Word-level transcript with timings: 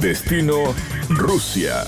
Destino 0.00 0.74
Rusia. 1.10 1.84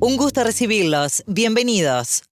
Un 0.00 0.16
gusto 0.16 0.42
recibirlos. 0.42 1.22
Bienvenidos. 1.26 2.22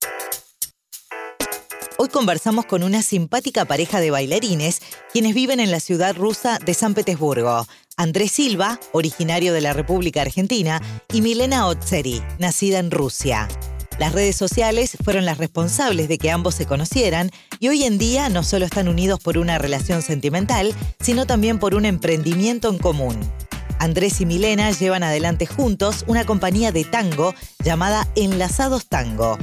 Hoy 1.99 2.09
conversamos 2.09 2.65
con 2.65 2.83
una 2.83 3.03
simpática 3.03 3.67
pareja 3.67 4.01
de 4.01 4.11
bailarines 4.11 4.81
quienes 5.12 5.35
viven 5.35 5.61
en 5.61 5.71
la 5.71 5.81
ciudad 5.81 6.17
rusa 6.17 6.59
de 6.65 6.73
San 6.73 6.95
Petersburgo. 6.95 7.67
Andrés 7.99 8.33
Silva, 8.33 8.81
originario 8.93 9.53
de 9.53 9.60
la 9.60 9.74
República 9.74 10.22
Argentina, 10.22 10.80
y 11.12 11.21
Milena 11.21 11.66
Otseri, 11.66 12.22
nacida 12.38 12.78
en 12.78 12.90
Rusia. 12.90 13.48
Las 13.98 14.12
redes 14.12 14.37
sociales 14.37 14.96
fueron 15.04 15.26
las 15.26 15.37
responsables 15.37 16.09
de 16.09 16.16
que 16.16 16.30
ambos 16.30 16.55
se 16.55 16.64
conocieran 16.64 17.30
y 17.59 17.69
hoy 17.69 17.84
en 17.84 17.98
día 17.98 18.30
no 18.30 18.45
solo 18.45 18.64
están 18.64 18.88
unidos 18.88 19.20
por 19.20 19.37
una 19.37 19.59
relación 19.59 20.00
sentimental, 20.00 20.73
sino 21.00 21.27
también 21.27 21.59
por 21.59 21.74
un 21.74 21.84
emprendimiento 21.84 22.70
en 22.70 22.78
común. 22.78 23.19
Andrés 23.79 24.20
y 24.20 24.27
Milena 24.27 24.70
llevan 24.70 25.02
adelante 25.02 25.46
juntos 25.46 26.05
una 26.06 26.24
compañía 26.24 26.73
de 26.73 26.84
tango 26.84 27.34
llamada 27.64 28.06
Enlazados 28.16 28.88
Tango. 28.88 29.38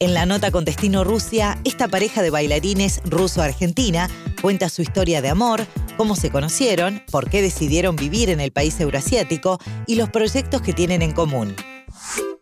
En 0.00 0.12
la 0.12 0.26
nota 0.26 0.50
con 0.50 0.64
destino 0.64 1.04
Rusia, 1.04 1.58
esta 1.64 1.88
pareja 1.88 2.20
de 2.22 2.30
bailarines 2.30 3.00
ruso-argentina 3.04 4.10
cuenta 4.42 4.68
su 4.68 4.82
historia 4.82 5.22
de 5.22 5.28
amor, 5.28 5.66
cómo 5.96 6.16
se 6.16 6.30
conocieron, 6.30 7.02
por 7.10 7.30
qué 7.30 7.42
decidieron 7.42 7.96
vivir 7.96 8.30
en 8.30 8.40
el 8.40 8.52
país 8.52 8.78
euroasiático 8.80 9.60
y 9.86 9.94
los 9.94 10.10
proyectos 10.10 10.62
que 10.62 10.72
tienen 10.72 11.00
en 11.00 11.12
común. 11.12 11.54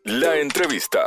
La 0.04 0.36
entrevista. 0.38 1.00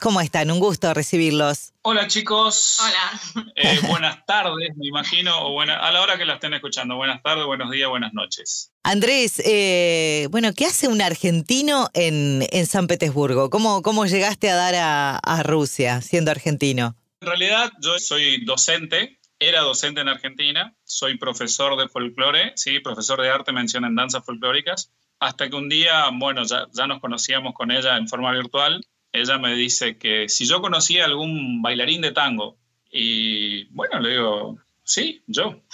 ¿Cómo 0.00 0.20
están? 0.20 0.50
Un 0.50 0.60
gusto 0.60 0.94
recibirlos. 0.94 1.72
Hola 1.82 2.06
chicos. 2.06 2.78
Hola. 2.80 3.44
Eh, 3.56 3.80
buenas 3.88 4.24
tardes, 4.26 4.76
me 4.76 4.86
imagino, 4.86 5.46
o 5.46 5.52
buena, 5.52 5.76
a 5.78 5.90
la 5.90 6.00
hora 6.00 6.16
que 6.16 6.24
la 6.24 6.34
estén 6.34 6.54
escuchando. 6.54 6.94
Buenas 6.94 7.20
tardes, 7.22 7.44
buenos 7.46 7.70
días, 7.70 7.88
buenas 7.88 8.12
noches. 8.12 8.70
Andrés, 8.84 9.42
eh, 9.44 10.28
bueno, 10.30 10.52
¿qué 10.54 10.66
hace 10.66 10.86
un 10.86 11.02
argentino 11.02 11.88
en, 11.94 12.46
en 12.52 12.66
San 12.66 12.86
Petersburgo? 12.86 13.50
¿Cómo, 13.50 13.82
¿Cómo 13.82 14.06
llegaste 14.06 14.48
a 14.50 14.54
dar 14.54 14.74
a, 14.76 15.16
a 15.16 15.42
Rusia 15.42 16.00
siendo 16.00 16.30
argentino? 16.30 16.94
En 17.20 17.26
realidad 17.26 17.72
yo 17.80 17.98
soy 17.98 18.44
docente, 18.44 19.18
era 19.40 19.62
docente 19.62 20.00
en 20.00 20.08
Argentina, 20.08 20.76
soy 20.84 21.18
profesor 21.18 21.76
de 21.76 21.88
folclore, 21.88 22.52
sí, 22.54 22.78
profesor 22.78 23.20
de 23.20 23.30
arte, 23.30 23.50
mención 23.50 23.84
en 23.84 23.96
danzas 23.96 24.24
folclóricas, 24.24 24.92
hasta 25.18 25.50
que 25.50 25.56
un 25.56 25.68
día, 25.68 26.08
bueno, 26.12 26.44
ya, 26.44 26.68
ya 26.72 26.86
nos 26.86 27.00
conocíamos 27.00 27.54
con 27.54 27.72
ella 27.72 27.96
en 27.96 28.06
forma 28.06 28.30
virtual 28.30 28.80
ella 29.12 29.38
me 29.38 29.54
dice 29.54 29.96
que 29.98 30.28
si 30.28 30.46
yo 30.46 30.60
conocía 30.60 31.04
algún 31.04 31.62
bailarín 31.62 32.02
de 32.02 32.12
tango, 32.12 32.56
y 32.90 33.64
bueno, 33.66 34.00
le 34.00 34.10
digo, 34.10 34.58
sí, 34.84 35.22
yo. 35.26 35.60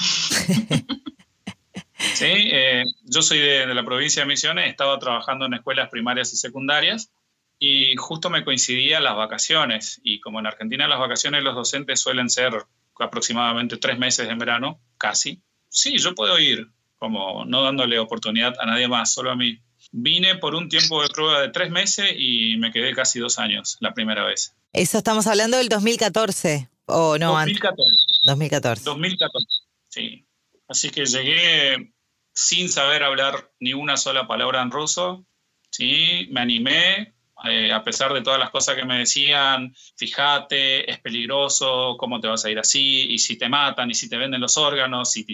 sí, 2.15 2.27
eh, 2.27 2.85
yo 3.05 3.23
soy 3.23 3.39
de, 3.39 3.67
de, 3.67 3.75
la 3.75 3.85
provincia 3.85 4.23
de 4.23 4.29
Misiones, 4.29 4.69
estaba 4.69 4.99
trabajando 4.99 5.47
en 5.47 5.55
escuelas 5.55 5.89
primarias 5.91 6.33
y 6.33 6.37
secundarias, 6.37 7.11
y 7.59 7.97
justo 7.97 8.31
me 8.31 8.45
coincidían 8.45 9.05
las 9.05 9.17
vacaciones, 9.17 10.01
y 10.03 10.21
como 10.21 10.41
en 10.41 10.47
Argentina 10.47 10.89
las 10.89 10.99
vacaciones 10.99 11.43
los 11.43 11.55
docentes 11.55 12.01
suelen 12.01 12.29
ser 12.31 12.53
aproximadamente 12.99 13.77
tres 13.77 13.99
meses 13.99 14.29
en 14.29 14.39
verano, 14.39 14.81
casi, 14.99 15.41
sí, 15.69 15.99
yo 15.99 16.15
puedo 16.15 16.39
ir, 16.39 16.69
como 16.97 17.45
no 17.45 17.63
dándole 17.63 17.99
oportunidad 17.99 18.55
a 18.61 18.67
nadie 18.67 18.89
más, 18.89 19.13
solo 19.13 19.31
a 19.31 19.37
mí. 19.37 19.59
Vine 19.97 20.35
por 20.35 20.57
un 20.57 20.69
tiempo 20.69 21.01
de 21.01 21.09
prueba 21.09 21.41
de 21.41 21.51
tres 21.51 21.71
meses 21.71 22.11
y 22.19 22.57
me 22.57 22.73
quedé 22.73 22.93
casi 22.95 23.21
dos 23.21 23.39
años 23.39 23.77
la 23.79 23.95
primera 23.95 24.25
vez. 24.25 24.53
Eso 24.73 24.99
estamos 24.99 25.29
hablando 25.29 25.57
del 25.57 25.69
2014, 25.69 26.69
o 26.87 27.17
no 27.17 27.31
2014. 27.31 27.93
2014. 28.25 28.85
2014, 28.85 29.47
sí. 29.89 30.27
Así 30.67 30.91
que 30.91 31.07
llegué 31.07 31.95
sin 32.33 32.69
saber 32.71 33.05
hablar 33.05 33.53
ni 33.61 33.73
una 33.73 33.97
sola 33.97 34.27
palabra 34.27 34.63
en 34.63 34.73
ruso, 34.73 35.25
sí, 35.71 36.27
me 36.33 36.41
animé, 36.41 37.14
eh, 37.49 37.73
a 37.73 37.83
pesar 37.83 38.13
de 38.13 38.23
todas 38.23 38.39
las 38.39 38.51
cosas 38.51 38.77
que 38.77 38.85
me 38.85 38.99
decían, 38.99 39.75
fíjate, 39.97 40.91
es 40.91 41.01
peligroso, 41.01 41.97
cómo 41.99 42.21
te 42.21 42.29
vas 42.29 42.45
a 42.45 42.51
ir 42.51 42.59
así, 42.59 43.07
y 43.11 43.19
si 43.19 43.37
te 43.37 43.49
matan, 43.49 43.91
y 43.91 43.95
si 43.95 44.09
te 44.09 44.17
venden 44.17 44.41
los 44.41 44.57
órganos, 44.57 45.11
si 45.13 45.25
te, 45.25 45.33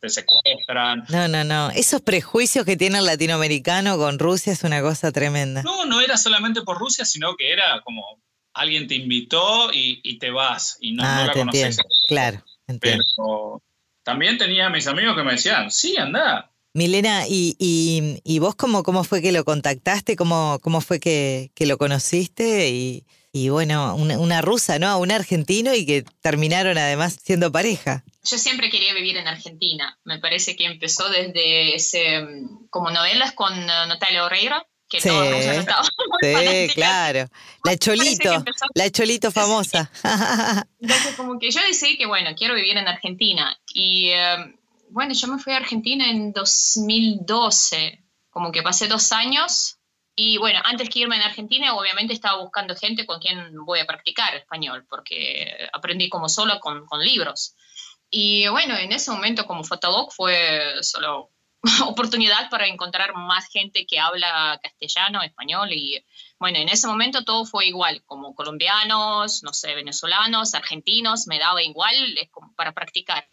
te 0.00 0.08
secuestran. 0.08 1.04
No, 1.08 1.28
no, 1.28 1.44
no. 1.44 1.70
Esos 1.70 2.00
prejuicios 2.00 2.64
que 2.64 2.76
tiene 2.76 2.98
el 2.98 3.06
latinoamericano 3.06 3.96
con 3.98 4.18
Rusia 4.18 4.52
es 4.52 4.62
una 4.64 4.80
cosa 4.82 5.12
tremenda. 5.12 5.62
No, 5.62 5.84
no 5.84 6.00
era 6.00 6.16
solamente 6.16 6.62
por 6.62 6.78
Rusia, 6.78 7.04
sino 7.04 7.36
que 7.36 7.52
era 7.52 7.80
como 7.82 8.02
alguien 8.54 8.86
te 8.86 8.94
invitó 8.94 9.72
y, 9.72 10.00
y 10.02 10.18
te 10.18 10.30
vas, 10.30 10.76
y 10.80 10.92
no, 10.92 11.02
ah, 11.04 11.20
no 11.20 11.26
la 11.26 11.32
te 11.32 11.38
conoces. 11.38 11.62
entiendo. 11.62 11.82
Claro, 12.08 12.44
entiendo. 12.66 13.04
Pero 13.16 13.62
también 14.02 14.38
tenía 14.38 14.68
mis 14.68 14.86
amigos 14.86 15.16
que 15.16 15.22
me 15.22 15.32
decían, 15.32 15.70
sí, 15.70 15.96
anda, 15.96 16.51
Milena, 16.74 17.26
¿y, 17.28 17.54
y, 17.58 18.20
y 18.24 18.38
vos 18.38 18.54
cómo, 18.54 18.82
cómo 18.82 19.04
fue 19.04 19.20
que 19.20 19.32
lo 19.32 19.44
contactaste? 19.44 20.16
¿Cómo, 20.16 20.58
cómo 20.62 20.80
fue 20.80 21.00
que, 21.00 21.50
que 21.54 21.66
lo 21.66 21.76
conociste? 21.76 22.70
Y, 22.70 23.04
y 23.30 23.50
bueno, 23.50 23.94
una, 23.94 24.18
una, 24.18 24.40
rusa, 24.40 24.78
¿no? 24.78 24.98
Un 24.98 25.10
argentino 25.10 25.74
y 25.74 25.84
que 25.84 26.04
terminaron 26.22 26.78
además 26.78 27.18
siendo 27.22 27.52
pareja. 27.52 28.04
Yo 28.24 28.38
siempre 28.38 28.70
quería 28.70 28.94
vivir 28.94 29.18
en 29.18 29.28
Argentina. 29.28 29.98
Me 30.04 30.18
parece 30.18 30.56
que 30.56 30.64
empezó 30.64 31.10
desde 31.10 31.74
ese, 31.74 32.26
como 32.70 32.90
novelas 32.90 33.32
con 33.32 33.66
Natalia 33.66 34.24
Oreiro. 34.24 34.66
Que 34.88 35.00
sí, 35.00 35.08
todo 35.08 35.24
el 35.24 35.34
estaba 35.34 35.84
sí 36.20 36.68
claro. 36.74 37.26
La 37.64 37.76
Cholito, 37.78 38.44
la 38.74 38.90
Cholito 38.90 39.30
famosa. 39.30 39.90
Entonces, 40.80 41.14
como 41.16 41.38
que 41.38 41.50
yo 41.50 41.60
decidí 41.66 41.96
que, 41.96 42.04
bueno, 42.04 42.30
quiero 42.36 42.54
vivir 42.54 42.78
en 42.78 42.88
Argentina. 42.88 43.58
Y... 43.74 44.10
Um, 44.12 44.61
bueno, 44.92 45.14
yo 45.14 45.26
me 45.28 45.38
fui 45.38 45.52
a 45.52 45.56
Argentina 45.56 46.08
en 46.08 46.32
2012, 46.32 48.04
como 48.30 48.52
que 48.52 48.62
pasé 48.62 48.88
dos 48.88 49.12
años 49.12 49.78
y 50.14 50.36
bueno, 50.36 50.60
antes 50.64 50.90
que 50.90 51.00
irme 51.00 51.16
en 51.16 51.22
Argentina, 51.22 51.74
obviamente 51.74 52.12
estaba 52.12 52.42
buscando 52.42 52.76
gente 52.76 53.06
con 53.06 53.18
quien 53.18 53.64
voy 53.64 53.80
a 53.80 53.86
practicar 53.86 54.34
español, 54.34 54.86
porque 54.88 55.68
aprendí 55.72 56.10
como 56.10 56.26
con, 56.60 56.86
con 56.86 57.02
libros. 57.02 57.56
Y 58.10 58.46
bueno, 58.48 58.76
en 58.76 58.92
ese 58.92 59.10
momento 59.10 59.46
como 59.46 59.64
Fotolog 59.64 60.12
fue 60.12 60.82
solo 60.82 61.30
oportunidad 61.86 62.50
para 62.50 62.66
encontrar 62.66 63.14
más 63.14 63.48
gente 63.48 63.86
que 63.86 63.98
habla 63.98 64.60
castellano, 64.62 65.22
español 65.22 65.72
y 65.72 66.04
bueno, 66.38 66.58
en 66.58 66.68
ese 66.68 66.86
momento 66.86 67.24
todo 67.24 67.46
fue 67.46 67.66
igual, 67.66 68.02
como 68.04 68.34
colombianos, 68.34 69.42
no 69.42 69.54
sé, 69.54 69.74
venezolanos, 69.74 70.54
argentinos, 70.54 71.26
me 71.26 71.38
daba 71.38 71.62
igual 71.62 71.94
es 72.18 72.30
como 72.30 72.54
para 72.54 72.72
practicar 72.72 73.26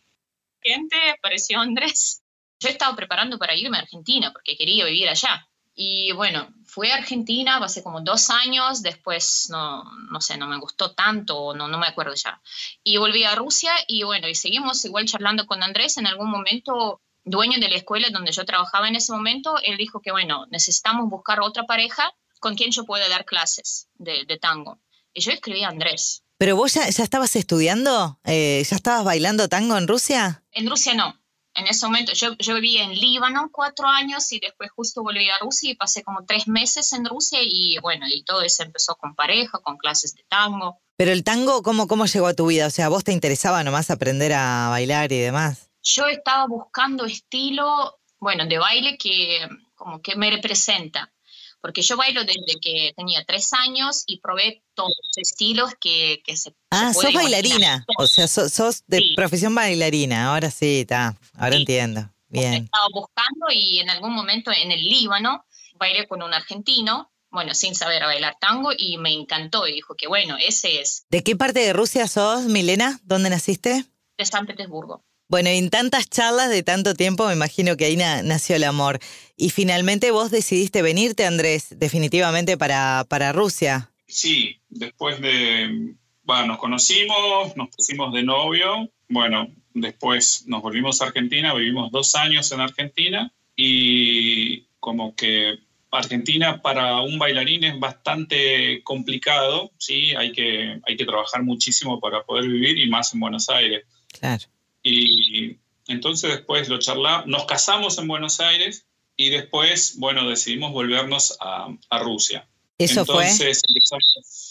gente, 0.62 0.97
apareció 1.12 1.59
Andrés. 1.59 2.24
Yo 2.59 2.70
estaba 2.70 2.96
preparando 2.96 3.38
para 3.38 3.56
irme 3.56 3.78
a 3.78 3.81
Argentina 3.81 4.31
porque 4.34 4.58
quería 4.58 4.86
vivir 4.86 5.09
allá. 5.09 5.47
Y 5.81 6.12
bueno, 6.12 6.50
fui 6.66 6.90
a 6.90 6.96
Argentina 6.96 7.56
hace 7.58 7.81
como 7.81 8.02
dos 8.02 8.30
años, 8.30 8.81
después 8.81 9.48
no, 9.50 9.86
no 10.12 10.19
sé, 10.19 10.38
no 10.38 10.46
me 10.46 10.59
gustó 10.59 10.92
tanto, 10.94 11.53
no, 11.53 11.69
no 11.69 11.78
me 11.78 11.88
acuerdo 11.88 12.14
ya. 12.16 12.42
Y 12.84 12.98
volví 12.98 13.24
a 13.24 13.36
Rusia 13.36 13.72
y 13.88 14.03
bueno, 14.03 14.28
y 14.28 14.36
seguimos 14.36 14.84
igual 14.84 15.06
charlando 15.06 15.46
con 15.46 15.64
Andrés. 15.64 15.96
En 15.96 16.06
algún 16.06 16.30
momento, 16.30 17.02
dueño 17.24 17.59
de 17.59 17.69
la 17.69 17.78
escuela 17.78 18.09
donde 18.12 18.34
yo 18.34 18.44
trabajaba 18.44 18.90
en 18.90 18.98
ese 18.98 19.14
momento, 19.14 19.56
él 19.64 19.78
dijo 19.78 20.02
que 20.02 20.12
bueno, 20.12 20.48
necesitamos 20.50 21.09
buscar 21.09 21.40
otra 21.40 21.64
pareja 21.64 22.14
con 22.42 22.56
quien 22.56 22.72
yo 22.72 22.84
pueda 22.84 23.08
dar 23.08 23.24
clases 23.24 23.88
de, 23.94 24.25
de 24.25 24.38
tango. 24.38 24.81
Y 25.14 25.22
yo 25.22 25.31
escribí 25.31 25.64
a 25.64 25.69
Andrés. 25.69 26.24
¿Pero 26.39 26.55
vos 26.55 26.73
ya, 26.73 26.88
ya 26.89 27.03
estabas 27.03 27.35
estudiando? 27.35 28.17
Eh, 28.23 28.63
¿Ya 28.66 28.77
estabas 28.77 29.03
bailando 29.03 29.50
tango 29.50 29.77
en 29.77 29.89
Rusia? 29.89 30.41
En 30.53 30.69
Rusia 30.69 30.94
no. 30.94 31.19
En 31.53 31.67
ese 31.67 31.85
momento 31.85 32.13
yo, 32.13 32.38
yo 32.38 32.55
viví 32.55 32.77
en 32.77 32.94
Líbano 32.94 33.50
cuatro 33.51 33.89
años 33.89 34.31
y 34.31 34.39
después 34.39 34.72
justo 34.72 35.03
volví 35.03 35.29
a 35.29 35.38
Rusia 35.39 35.72
y 35.72 35.75
pasé 35.75 36.01
como 36.01 36.23
tres 36.25 36.47
meses 36.47 36.94
en 36.94 37.03
Rusia 37.03 37.39
y 37.44 37.77
bueno, 37.79 38.05
y 38.07 38.23
todo 38.23 38.41
eso 38.41 38.63
empezó 38.63 38.95
con 38.95 39.16
pareja, 39.16 39.59
con 39.59 39.75
clases 39.75 40.16
de 40.16 40.23
tango. 40.29 40.79
Pero 40.95 41.11
el 41.11 41.25
tango, 41.25 41.61
¿cómo, 41.61 41.89
cómo 41.89 42.05
llegó 42.05 42.27
a 42.27 42.33
tu 42.33 42.47
vida? 42.47 42.67
O 42.67 42.69
sea, 42.69 42.88
¿vos 42.88 43.03
te 43.03 43.11
interesaba 43.11 43.61
nomás 43.66 43.89
aprender 43.89 44.31
a 44.31 44.69
bailar 44.69 45.11
y 45.11 45.19
demás? 45.19 45.69
Yo 45.83 46.07
estaba 46.07 46.47
buscando 46.47 47.03
estilo, 47.03 48.00
bueno, 48.17 48.45
de 48.45 48.59
baile 48.59 48.97
que 48.97 49.45
como 49.75 50.01
que 50.01 50.16
me 50.16 50.31
representa 50.31 51.12
porque 51.61 51.81
yo 51.81 51.97
bailo 51.97 52.23
desde 52.23 52.59
que 52.61 52.94
tenía 52.95 53.23
tres 53.25 53.51
años 53.53 54.03
y 54.07 54.19
probé 54.19 54.63
todos 54.73 54.94
los 55.01 55.17
estilos 55.17 55.71
que, 55.79 56.21
que 56.25 56.38
se 56.38 56.53
Ah, 56.71 56.94
se 56.94 57.01
sos 57.01 57.13
bailarina, 57.13 57.85
o 57.97 58.07
sea, 58.07 58.27
sos, 58.27 58.51
sos 58.53 58.83
de 58.88 58.97
Sí. 59.00 59.13
profesión 59.15 59.53
bailarina, 59.56 60.27
ahora 60.31 60.51
sí, 60.51 60.81
está, 60.81 61.17
ahora 61.38 61.53
Sí. 61.56 61.59
entiendo. 61.61 62.09
Bien. 62.27 62.53
Estaba 62.65 62.85
buscando 62.94 63.47
y 63.51 63.79
en 63.79 63.89
algún 63.89 64.13
momento 64.13 64.51
en 64.51 64.71
el 64.71 64.83
Líbano 64.83 65.45
bailé 65.75 66.07
con 66.07 66.21
un 66.21 66.33
argentino, 66.33 67.11
bueno, 67.31 67.53
sin 67.56 67.73
saber 67.75 68.03
bailar 68.03 68.38
tango 68.39 68.69
y 68.77 68.97
me 68.97 69.11
encantó 69.11 69.67
y 69.67 69.73
dijo 69.73 69.95
que 69.95 70.07
bueno, 70.07 70.38
ese 70.39 70.79
es 70.81 71.06
¿De 71.09 71.23
qué 71.23 71.35
parte 71.35 71.59
de 71.59 71.73
Rusia 71.73 72.07
sos, 72.07 72.44
Milena? 72.45 73.00
¿Dónde 73.03 73.29
naciste? 73.29 73.85
de 74.17 74.25
San 74.25 74.45
Petersburgo. 74.45 75.06
Bueno, 75.30 75.50
en 75.50 75.70
tantas 75.70 76.10
charlas 76.10 76.50
de 76.50 76.64
tanto 76.64 76.96
tiempo, 76.96 77.28
me 77.28 77.34
imagino 77.34 77.78
que 77.78 77.86
ahí 77.86 77.96
na- 77.96 78.24
nació 78.24 78.56
el 78.56 78.64
amor. 78.64 79.00
Y 79.38 79.52
finalmente 79.52 80.10
vos 80.10 80.31
decidiste 80.31 80.81
venirte, 80.81 81.26
Andrés, 81.26 81.68
definitivamente 81.78 82.58
para, 82.58 83.06
para 83.08 83.31
Rusia. 83.31 83.92
Sí, 84.08 84.60
después 84.70 85.22
de, 85.22 85.94
bueno, 86.24 86.48
nos 86.48 86.58
conocimos, 86.58 87.56
nos 87.56 87.70
pusimos 87.70 88.12
de 88.12 88.24
novio, 88.24 88.90
bueno, 89.08 89.54
después 89.76 90.46
nos 90.48 90.64
volvimos 90.64 91.00
a 91.02 91.06
Argentina, 91.06 91.54
vivimos 91.54 91.92
dos 91.92 92.16
años 92.16 92.52
en 92.52 92.62
Argentina 92.62 93.31
y 93.56 94.62
como 94.80 95.16
que 95.16 95.60
Argentina 95.92 96.60
para 96.62 97.02
un 97.02 97.20
bailarín 97.20 97.64
es 97.66 97.80
bastante 97.80 98.81
complicado, 98.84 99.72
¿sí? 99.78 100.16
Hay 100.16 100.31
que, 100.31 100.80
hay 100.88 100.98
que 100.98 101.06
trabajar 101.06 101.44
muchísimo 101.44 102.00
para 102.00 102.24
poder 102.24 102.48
vivir 102.48 102.80
y 102.80 102.90
más 102.90 103.14
en 103.14 103.20
Buenos 103.20 103.48
Aires. 103.50 103.84
Claro. 104.20 104.46
Y 104.84 105.58
entonces 105.88 106.31
después 106.31 106.70
lo 106.70 106.80
charlamos, 106.80 107.28
nos 107.28 107.46
casamos 107.46 107.98
en 107.98 108.08
Buenos 108.08 108.40
Aires 108.40 108.86
y 109.18 109.30
después, 109.30 109.98
bueno, 109.98 110.30
decidimos 110.30 110.72
volvernos 110.72 111.38
a, 111.42 111.68
a 111.90 112.00
Rusia. 112.00 112.48
¿Eso 112.78 113.02
entonces, 113.02 113.62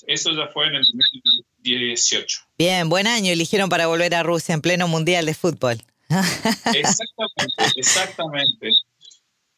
eso 0.06 0.32
ya 0.32 0.48
fue 0.48 0.66
en 0.66 0.74
el 0.74 0.84
2018. 1.62 2.40
Bien, 2.58 2.88
buen 2.90 3.06
año 3.06 3.32
eligieron 3.32 3.70
para 3.70 3.86
volver 3.86 4.14
a 4.14 4.22
Rusia 4.22 4.54
en 4.54 4.60
pleno 4.60 4.86
Mundial 4.86 5.24
de 5.24 5.32
Fútbol. 5.32 5.82
Exactamente, 6.74 7.64
exactamente. 7.76 8.70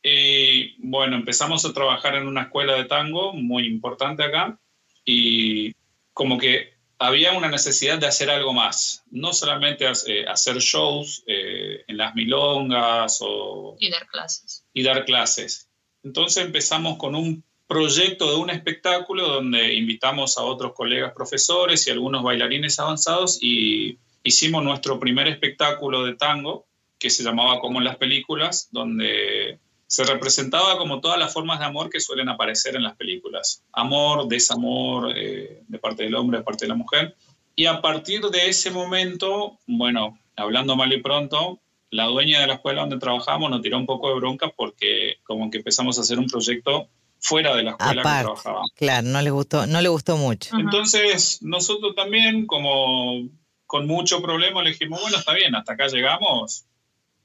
Y 0.05 0.77
bueno, 0.89 1.17
empezamos 1.17 1.65
a 1.65 1.73
trabajar 1.73 2.15
en 2.15 2.29
una 2.29 2.43
escuela 2.43 2.75
de 2.75 2.85
tango 2.85 3.33
muy 3.33 3.67
importante 3.67 4.23
acá 4.23 4.59
y 5.05 5.75
como 6.13 6.39
que 6.39 6.75
había 7.00 7.32
una 7.32 7.49
necesidad 7.49 7.99
de 7.99 8.06
hacer 8.06 8.29
algo 8.29 8.52
más, 8.52 9.02
no 9.11 9.32
solamente 9.32 9.87
eh, 10.06 10.26
hacer 10.29 10.58
shows 10.58 11.25
eh, 11.26 11.82
en 11.88 11.97
las 11.97 12.14
milongas 12.14 13.20
o... 13.23 13.75
Y 13.81 13.91
dar 13.91 14.06
clases. 14.06 14.67
Y 14.75 14.82
dar 14.82 15.06
clases. 15.06 15.70
Entonces 16.05 16.44
empezamos 16.44 16.99
con 16.99 17.14
un 17.14 17.43
proyecto 17.67 18.31
de 18.31 18.37
un 18.37 18.50
espectáculo 18.50 19.29
donde 19.29 19.73
invitamos 19.75 20.37
a 20.37 20.43
otros 20.43 20.75
colegas 20.75 21.14
profesores 21.14 21.87
y 21.87 21.91
algunos 21.91 22.23
bailarines 22.23 22.79
avanzados 22.79 23.38
y 23.41 23.99
hicimos 24.23 24.62
nuestro 24.62 25.00
primer 25.00 25.26
espectáculo 25.26 26.05
de 26.05 26.17
tango 26.17 26.67
que 26.99 27.08
se 27.08 27.23
llamaba 27.23 27.61
Como 27.61 27.79
en 27.79 27.85
las 27.85 27.97
películas, 27.97 28.69
donde 28.73 29.58
se 29.91 30.05
representaba 30.05 30.79
como 30.79 31.01
todas 31.01 31.19
las 31.19 31.33
formas 31.33 31.59
de 31.59 31.65
amor 31.65 31.91
que 31.91 31.99
suelen 31.99 32.29
aparecer 32.29 32.77
en 32.77 32.85
las 32.85 32.95
películas. 32.95 33.65
Amor, 33.73 34.29
desamor, 34.29 35.13
eh, 35.17 35.65
de 35.67 35.79
parte 35.81 36.05
del 36.05 36.15
hombre, 36.15 36.39
de 36.39 36.45
parte 36.45 36.65
de 36.65 36.69
la 36.69 36.77
mujer. 36.77 37.17
Y 37.57 37.67
a 37.67 37.83
partir 37.83 38.23
de 38.23 38.49
ese 38.49 38.71
momento, 38.71 39.59
bueno, 39.67 40.17
hablando 40.37 40.77
mal 40.77 40.93
y 40.93 41.03
pronto, 41.03 41.59
la 41.91 42.05
dueña 42.05 42.41
de 42.41 42.47
la 42.47 42.55
escuela 42.55 42.83
donde 42.83 43.01
trabajamos 43.01 43.51
nos 43.51 43.63
tiró 43.63 43.79
un 43.79 43.87
poco 43.87 44.11
de 44.11 44.15
bronca 44.15 44.53
porque 44.57 45.17
como 45.25 45.51
que 45.51 45.59
empezamos 45.59 45.99
a 45.99 46.03
hacer 46.03 46.21
un 46.21 46.29
proyecto 46.29 46.87
fuera 47.19 47.57
de 47.57 47.65
la 47.65 47.71
escuela 47.73 48.03
que 48.03 48.23
trabajábamos. 48.23 48.71
Claro, 48.77 49.09
no 49.09 49.21
le 49.23 49.31
gustó, 49.31 49.67
no 49.67 49.81
le 49.81 49.89
gustó 49.89 50.17
mucho. 50.17 50.57
Entonces, 50.57 51.43
nosotros 51.43 51.97
también, 51.97 52.47
como 52.47 53.29
con 53.67 53.89
mucho 53.89 54.23
problema, 54.23 54.63
le 54.63 54.71
dijimos, 54.71 55.03
bueno, 55.03 55.17
está 55.17 55.35
bien, 55.35 55.53
hasta 55.57 55.73
acá 55.73 55.89
llegamos, 55.89 56.65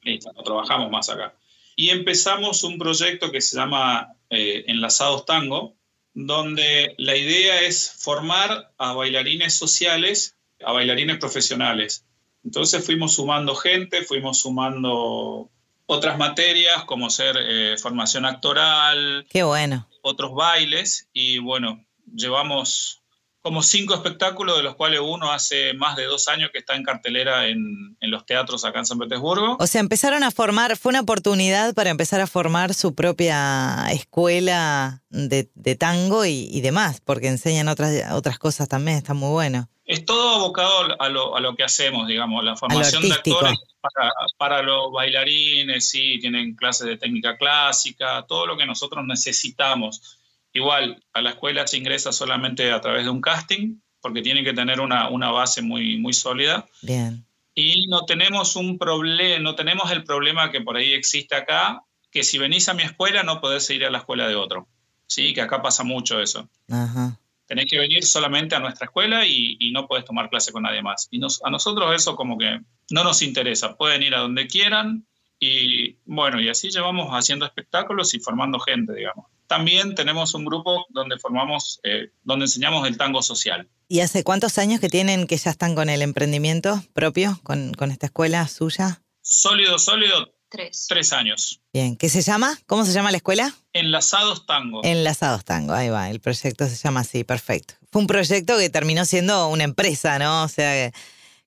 listo, 0.01 0.33
no 0.33 0.41
trabajamos 0.41 0.89
más 0.89 1.07
acá 1.11 1.31
y 1.75 1.89
empezamos 1.89 2.63
un 2.63 2.77
proyecto 2.77 3.31
que 3.31 3.41
se 3.41 3.57
llama 3.57 4.13
eh, 4.29 4.63
Enlazados 4.67 5.25
Tango, 5.25 5.75
donde 6.13 6.95
la 6.97 7.15
idea 7.15 7.61
es 7.61 7.91
formar 7.99 8.71
a 8.77 8.93
bailarines 8.93 9.57
sociales, 9.57 10.37
a 10.65 10.71
bailarines 10.71 11.17
profesionales. 11.17 12.05
Entonces 12.43 12.85
fuimos 12.85 13.15
sumando 13.15 13.55
gente, 13.55 14.03
fuimos 14.03 14.39
sumando 14.39 15.49
otras 15.87 16.17
materias 16.17 16.85
como 16.85 17.09
ser 17.09 17.35
eh, 17.37 17.77
formación 17.77 18.25
actoral, 18.25 19.25
Qué 19.29 19.43
bueno. 19.43 19.87
otros 20.01 20.33
bailes 20.33 21.09
y 21.11 21.39
bueno, 21.39 21.85
llevamos 22.13 23.01
como 23.45 23.61
cinco 23.61 23.93
espectáculos, 23.93 24.57
de 24.57 24.63
los 24.63 24.73
cuales 24.73 25.01
uno 25.03 25.31
hace 25.31 25.75
más 25.75 25.95
de 25.95 26.05
dos 26.05 26.27
años 26.29 26.49
que 26.51 26.57
está 26.57 26.75
en 26.75 26.81
cartelera 26.81 27.47
en, 27.47 27.95
los 28.01 28.25
teatros 28.25 28.65
acá 28.65 28.79
en 28.79 28.87
San 28.87 28.97
Petersburgo. 28.97 29.57
O 29.59 29.67
sea, 29.67 29.81
empezaron 29.81 30.23
a 30.23 30.31
formar, 30.31 30.75
fue 30.77 30.89
una 30.89 31.01
oportunidad 31.01 31.75
para 31.75 31.91
empezar 31.91 32.21
a 32.21 32.25
formar 32.25 32.73
su 32.73 32.95
propia 32.95 33.85
escuela 33.91 35.03
de, 35.11 35.45
tango 35.75 36.25
y, 36.25 36.59
demás, 36.61 37.01
porque 37.05 37.27
enseñan 37.27 37.67
otras, 37.67 38.11
otras 38.13 38.39
cosas 38.39 38.67
también, 38.67 38.97
está 38.97 39.13
muy 39.13 39.29
bueno. 39.29 39.69
Es 39.85 40.05
todo 40.05 40.37
abocado 40.37 40.99
a 40.99 41.09
lo, 41.09 41.37
a 41.37 41.39
lo 41.39 41.55
que 41.55 41.63
hacemos, 41.63 42.07
digamos, 42.07 42.43
la 42.43 42.55
formación 42.55 43.03
de 43.03 43.13
actores 43.13 43.59
para, 43.79 44.11
para 44.39 44.63
los 44.63 44.91
bailarines, 44.91 45.87
sí, 45.87 46.17
tienen 46.19 46.55
clases 46.55 46.87
de 46.87 46.97
técnica 46.97 47.37
clásica, 47.37 48.25
todo 48.27 48.47
lo 48.47 48.57
que 48.57 48.65
nosotros 48.65 49.05
necesitamos 49.05 50.17
Igual, 50.55 51.03
a 51.11 51.21
la 51.21 51.31
escuela 51.31 51.67
se 51.67 51.77
ingresa 51.77 52.13
solamente 52.13 52.71
a 52.71 52.79
través 52.79 53.03
de 53.03 53.09
un 53.09 53.19
casting, 53.19 53.81
porque 53.99 54.21
tiene 54.21 54.41
que 54.41 54.53
tener 54.53 54.79
una, 54.79 55.09
una 55.09 55.29
base 55.29 55.61
muy, 55.61 55.97
muy 55.97 56.13
sólida. 56.13 56.65
Bien. 56.81 57.25
Y 57.53 57.87
no 57.87 58.05
tenemos 58.05 58.55
un 58.55 58.77
problema, 58.77 59.39
no 59.39 59.55
tenemos 59.55 59.91
el 59.91 60.05
problema 60.05 60.51
que 60.51 60.61
por 60.61 60.77
ahí 60.77 60.93
existe 60.93 61.35
acá, 61.35 61.83
que 62.09 62.23
si 62.23 62.37
venís 62.37 62.69
a 62.69 62.73
mi 62.73 62.83
escuela 62.83 63.21
no 63.21 63.41
podés 63.41 63.69
ir 63.69 63.83
a 63.83 63.89
la 63.89 63.97
escuela 63.97 64.29
de 64.29 64.35
otro. 64.35 64.69
Sí, 65.07 65.33
que 65.33 65.41
acá 65.41 65.61
pasa 65.61 65.83
mucho 65.83 66.21
eso. 66.21 66.49
Ajá. 66.69 67.19
Tenés 67.47 67.65
que 67.69 67.77
venir 67.77 68.05
solamente 68.05 68.55
a 68.55 68.59
nuestra 68.59 68.85
escuela 68.85 69.25
y, 69.25 69.57
y 69.59 69.73
no 69.73 69.87
podés 69.87 70.05
tomar 70.05 70.29
clase 70.29 70.53
con 70.53 70.63
nadie 70.63 70.81
más. 70.81 71.09
Y 71.11 71.19
nos, 71.19 71.43
a 71.43 71.49
nosotros 71.49 71.93
eso 71.93 72.15
como 72.15 72.37
que 72.37 72.61
no 72.91 73.03
nos 73.03 73.21
interesa. 73.21 73.75
Pueden 73.75 74.03
ir 74.03 74.15
a 74.15 74.21
donde 74.21 74.47
quieran 74.47 75.05
y 75.37 75.97
bueno, 76.05 76.39
y 76.39 76.47
así 76.47 76.69
llevamos 76.69 77.09
haciendo 77.11 77.45
espectáculos 77.45 78.13
y 78.13 78.19
formando 78.19 78.57
gente, 78.59 78.93
digamos. 78.93 79.25
También 79.47 79.95
tenemos 79.95 80.33
un 80.33 80.45
grupo 80.45 80.85
donde 80.89 81.17
formamos, 81.19 81.79
eh, 81.83 82.09
donde 82.23 82.45
enseñamos 82.45 82.87
el 82.87 82.97
tango 82.97 83.21
social. 83.21 83.67
¿Y 83.87 83.99
hace 83.99 84.23
cuántos 84.23 84.57
años 84.57 84.79
que 84.79 84.89
tienen 84.89 85.27
que 85.27 85.37
ya 85.37 85.51
están 85.51 85.75
con 85.75 85.89
el 85.89 86.01
emprendimiento 86.01 86.83
propio, 86.93 87.39
con, 87.43 87.73
con 87.73 87.91
esta 87.91 88.07
escuela 88.07 88.47
suya? 88.47 89.01
Sólido, 89.21 89.77
sólido, 89.79 90.35
Tres. 90.49 90.85
Tres 90.87 91.11
años. 91.11 91.59
Bien, 91.73 91.97
¿qué 91.97 92.07
se 92.07 92.21
llama? 92.21 92.57
¿Cómo 92.67 92.85
se 92.85 92.93
llama 92.93 93.11
la 93.11 93.17
escuela? 93.17 93.53
Enlazados 93.73 94.45
Tango. 94.45 94.81
Enlazados 94.83 95.43
Tango, 95.43 95.73
ahí 95.73 95.89
va, 95.89 96.09
el 96.09 96.19
proyecto 96.19 96.67
se 96.67 96.75
llama 96.75 97.01
así, 97.01 97.23
perfecto. 97.23 97.73
Fue 97.91 98.01
un 98.01 98.07
proyecto 98.07 98.57
que 98.57 98.69
terminó 98.69 99.05
siendo 99.05 99.47
una 99.47 99.63
empresa, 99.63 100.19
¿no? 100.19 100.43
O 100.43 100.47
sea, 100.47 100.91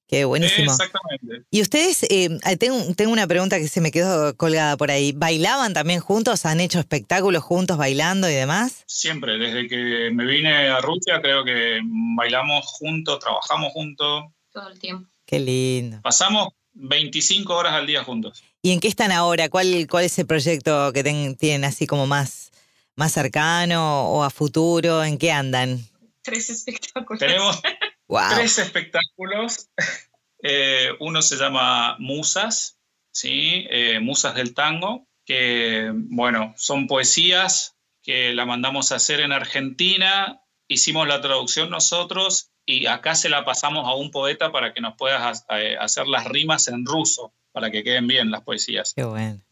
Qué 0.08 0.25
buenísimo. 0.25 0.72
Exactamente. 0.72 1.46
Y 1.50 1.60
ustedes, 1.60 2.02
eh, 2.05 2.31
tengo, 2.58 2.94
tengo 2.94 3.12
una 3.12 3.26
pregunta 3.26 3.58
que 3.58 3.69
se 3.69 3.82
me 3.82 3.90
quedó 3.90 4.34
colgada 4.37 4.78
por 4.78 4.90
ahí. 4.90 5.12
¿Bailaban 5.12 5.75
también 5.75 6.00
juntos? 6.00 6.46
¿Han 6.46 6.60
hecho 6.60 6.81
espectáculos 6.81 7.43
juntos 7.43 7.76
bailando 7.76 8.28
y 8.28 8.32
demás? 8.32 8.84
Siempre, 8.87 9.37
desde 9.37 9.69
que 9.69 10.10
me 10.10 10.25
vine 10.25 10.69
a 10.70 10.81
Rusia 10.81 11.20
creo 11.20 11.44
que 11.44 11.81
bailamos 12.16 12.64
juntos, 12.66 13.19
trabajamos 13.19 13.70
juntos. 13.72 14.25
Todo 14.50 14.70
el 14.70 14.78
tiempo. 14.78 15.06
Qué 15.26 15.38
lindo. 15.38 16.00
Pasamos 16.02 16.54
25 16.72 17.54
horas 17.54 17.75
al 17.75 17.87
día 17.87 18.02
juntos. 18.02 18.43
¿Y 18.62 18.72
en 18.72 18.81
qué 18.81 18.88
están 18.88 19.12
ahora? 19.12 19.50
¿Cuál, 19.50 19.87
cuál 19.90 20.04
es 20.04 20.19
el 20.19 20.26
proyecto 20.26 20.90
que 20.94 21.02
tienen 21.38 21.64
así 21.64 21.87
como 21.87 22.06
más, 22.06 22.50
más 22.96 23.12
cercano 23.12 24.09
o 24.09 24.25
a 24.25 24.30
futuro? 24.30 25.04
¿En 25.04 25.18
qué 25.18 25.33
andan? 25.33 25.85
Tres 26.23 26.49
espectáculos. 26.49 27.21
Tenemos 27.21 27.61
tres 28.09 28.59
espectáculos. 28.59 29.69
Eh, 30.41 30.91
uno 31.00 31.21
se 31.21 31.35
llama 31.37 31.97
Musas, 31.99 32.79
¿sí? 33.11 33.67
Eh, 33.71 33.99
Musas 33.99 34.37
del 34.37 34.55
Tango, 34.55 35.09
que, 35.25 35.91
bueno, 35.93 36.55
son 36.57 36.87
poesías 36.87 37.77
que 38.05 38.33
la 38.33 38.47
mandamos 38.47 38.93
a 38.93 38.97
hacer 38.97 39.19
en 39.19 39.33
Argentina, 39.33 40.41
hicimos 40.69 41.09
la 41.09 41.21
traducción 41.21 41.71
nosotros 41.71 42.53
y 42.65 42.87
acá 42.87 43.17
se 43.17 43.29
la 43.29 43.45
pasamos 43.45 43.87
a 43.88 43.95
un 43.95 44.12
poeta 44.12 44.53
para 44.53 44.73
que 44.73 44.81
nos 44.81 44.95
pueda 44.97 45.33
eh, 45.50 45.77
hacer 45.81 46.07
las 46.07 46.25
rimas 46.27 46.69
en 46.69 46.87
ruso, 46.87 47.33
para 47.50 47.73
que 47.73 47.83
queden 47.83 48.07
bien 48.07 48.31
las 48.31 48.43
poesías. 48.43 48.95
Qué 48.95 49.03
bueno. 49.03 49.43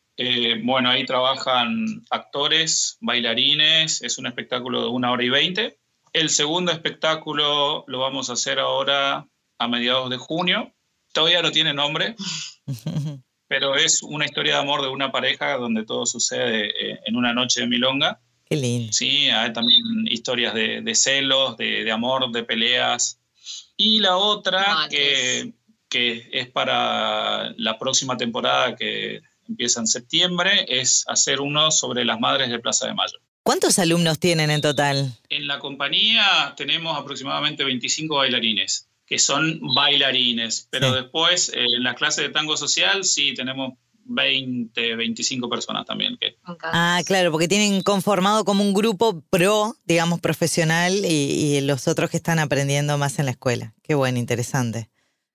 bueno, 0.62 0.90
ahí 0.90 1.04
trabajan 1.04 2.04
actores, 2.10 2.96
bailarines, 3.00 4.02
es 4.02 4.18
un 4.18 4.28
espectáculo 4.28 4.82
de 4.82 4.88
una 4.90 5.10
hora 5.10 5.24
y 5.24 5.30
veinte. 5.30 5.80
El 6.16 6.30
segundo 6.30 6.72
espectáculo 6.72 7.84
lo 7.86 7.98
vamos 7.98 8.30
a 8.30 8.32
hacer 8.32 8.58
ahora 8.58 9.28
a 9.58 9.68
mediados 9.68 10.08
de 10.08 10.16
junio. 10.16 10.74
Todavía 11.12 11.42
no 11.42 11.52
tiene 11.52 11.74
nombre, 11.74 12.16
pero 13.48 13.76
es 13.76 14.02
una 14.02 14.24
historia 14.24 14.54
de 14.54 14.60
amor 14.60 14.80
de 14.80 14.88
una 14.88 15.12
pareja 15.12 15.58
donde 15.58 15.84
todo 15.84 16.06
sucede 16.06 16.68
eh, 16.68 17.00
en 17.04 17.16
una 17.16 17.34
noche 17.34 17.60
de 17.60 17.66
milonga. 17.66 18.18
Qué 18.46 18.56
lindo. 18.56 18.94
Sí, 18.94 19.28
hay 19.28 19.52
también 19.52 19.82
historias 20.08 20.54
de, 20.54 20.94
celos, 20.94 21.58
de, 21.58 21.92
amor, 21.92 22.32
de 22.32 22.44
peleas. 22.44 23.20
Y 23.76 23.98
la 23.98 24.16
otra 24.16 24.88
que, 24.88 25.52
que 25.90 26.30
es 26.32 26.48
para 26.48 27.52
la 27.58 27.78
próxima 27.78 28.16
temporada 28.16 28.74
que 28.74 29.20
empieza 29.46 29.80
en 29.80 29.86
septiembre 29.86 30.64
es 30.66 31.04
hacer 31.08 31.42
uno 31.42 31.70
sobre 31.70 32.06
las 32.06 32.18
madres 32.18 32.48
de 32.48 32.58
Plaza 32.58 32.86
de 32.86 32.94
Mayo. 32.94 33.18
¿Cuántos 33.46 33.78
alumnos 33.78 34.18
tienen 34.18 34.50
en 34.50 34.60
total? 34.60 35.12
En 35.28 35.46
la 35.46 35.60
compañía 35.60 36.52
tenemos 36.56 36.98
aproximadamente 36.98 37.62
25 37.62 38.16
bailarines, 38.16 38.88
que 39.06 39.20
son 39.20 39.60
bailarines, 39.72 40.66
pero 40.68 40.92
después 40.92 41.50
eh, 41.50 41.64
en 41.76 41.84
la 41.84 41.94
clase 41.94 42.22
de 42.22 42.30
tango 42.30 42.56
social 42.56 43.04
sí 43.04 43.34
tenemos 43.34 43.74
20, 44.02 44.96
25 44.96 45.48
personas 45.48 45.86
también. 45.86 46.18
Que... 46.20 46.36
Ah, 46.64 47.00
claro, 47.06 47.30
porque 47.30 47.46
tienen 47.46 47.84
conformado 47.84 48.44
como 48.44 48.64
un 48.64 48.74
grupo 48.74 49.22
pro, 49.30 49.76
digamos, 49.84 50.20
profesional 50.20 51.04
y, 51.04 51.60
los 51.60 51.86
otros 51.86 52.10
que 52.10 52.16
están 52.16 52.40
aprendiendo 52.40 52.98
más 52.98 53.20
en 53.20 53.26
la 53.26 53.30
escuela. 53.30 53.74
Qué 53.84 53.94
bueno, 53.94 54.18
interesante. 54.18 54.90